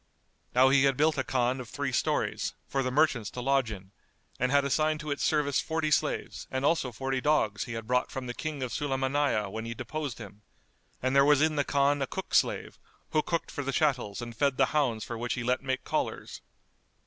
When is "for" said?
2.67-2.81, 13.51-13.61, 15.03-15.19